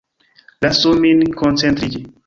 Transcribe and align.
Lasu 0.65 0.95
min 1.05 1.23
koncentriĝi. 1.45 2.07